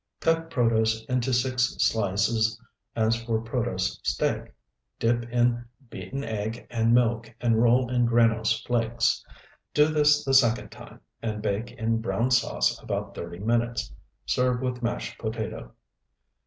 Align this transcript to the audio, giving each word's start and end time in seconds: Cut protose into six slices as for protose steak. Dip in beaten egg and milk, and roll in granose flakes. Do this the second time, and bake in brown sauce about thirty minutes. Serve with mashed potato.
Cut 0.19 0.49
protose 0.49 1.05
into 1.07 1.31
six 1.31 1.75
slices 1.79 2.59
as 2.95 3.21
for 3.23 3.39
protose 3.39 3.99
steak. 4.01 4.51
Dip 4.97 5.29
in 5.29 5.63
beaten 5.91 6.23
egg 6.23 6.65
and 6.71 6.91
milk, 6.91 7.31
and 7.39 7.61
roll 7.61 7.87
in 7.91 8.07
granose 8.07 8.65
flakes. 8.65 9.23
Do 9.75 9.89
this 9.89 10.25
the 10.25 10.33
second 10.33 10.71
time, 10.71 11.01
and 11.21 11.39
bake 11.39 11.69
in 11.73 12.01
brown 12.01 12.31
sauce 12.31 12.81
about 12.81 13.13
thirty 13.13 13.37
minutes. 13.37 13.93
Serve 14.25 14.61
with 14.61 14.81
mashed 14.81 15.19
potato. 15.19 15.71